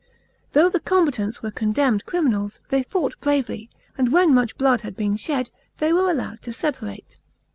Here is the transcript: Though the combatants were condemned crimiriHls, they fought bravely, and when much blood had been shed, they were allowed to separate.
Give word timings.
Though 0.53 0.67
the 0.67 0.79
combatants 0.79 1.43
were 1.43 1.51
condemned 1.51 2.07
crimiriHls, 2.07 2.57
they 2.69 2.81
fought 2.81 3.21
bravely, 3.21 3.69
and 3.99 4.11
when 4.11 4.33
much 4.33 4.57
blood 4.57 4.81
had 4.81 4.95
been 4.95 5.15
shed, 5.15 5.51
they 5.77 5.93
were 5.93 6.09
allowed 6.09 6.41
to 6.41 6.51
separate. 6.51 7.17